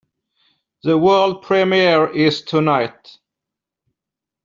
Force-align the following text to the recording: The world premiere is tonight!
The 0.81 0.97
world 0.97 1.43
premiere 1.43 2.11
is 2.11 2.41
tonight! 2.41 3.19